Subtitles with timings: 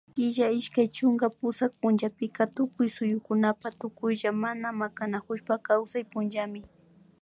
[0.15, 6.61] kulla ishkay chunka pusak punllapika tukuy suyukunapi tukuylla mana makanakushpa kawsay punllami